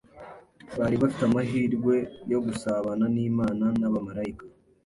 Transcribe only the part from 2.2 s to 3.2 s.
yo gusabana